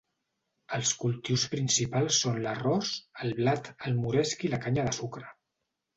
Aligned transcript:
Els 0.77 0.93
cultius 1.01 1.43
principals 1.51 2.17
són 2.25 2.41
l'arròs, 2.45 2.91
el 3.27 3.35
blat, 3.41 3.69
el 3.91 4.01
moresc 4.03 4.47
i 4.49 4.55
la 4.55 4.61
canya 4.65 4.87
de 4.89 4.95
sucre. 5.03 5.29